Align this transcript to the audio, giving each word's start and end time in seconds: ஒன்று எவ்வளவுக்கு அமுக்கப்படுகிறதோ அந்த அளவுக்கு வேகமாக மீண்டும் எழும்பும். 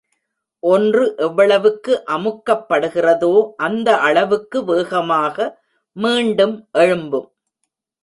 ஒன்று 0.63 1.03
எவ்வளவுக்கு 1.17 1.93
அமுக்கப்படுகிறதோ 2.07 3.31
அந்த 3.57 3.89
அளவுக்கு 3.99 4.59
வேகமாக 4.65 5.37
மீண்டும் 5.95 6.57
எழும்பும். 6.79 7.29